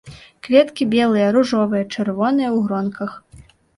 Кветкі 0.45 0.87
белыя, 0.95 1.27
ружовыя, 1.35 1.83
чырвоныя 1.97 2.49
ў 2.57 2.59
гронках. 2.67 3.11